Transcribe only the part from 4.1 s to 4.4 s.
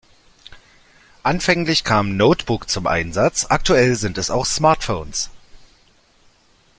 es